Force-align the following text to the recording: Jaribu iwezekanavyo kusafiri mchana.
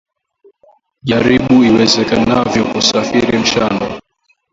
Jaribu 1.07 1.55
iwezekanavyo 1.69 2.63
kusafiri 2.71 3.33
mchana. 3.41 3.85